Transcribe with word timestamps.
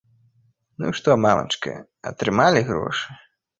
Ну 0.83 0.87
што, 1.01 1.17
мамачка, 1.27 1.75
атрымалі 2.13 2.67
грошы? 2.73 3.07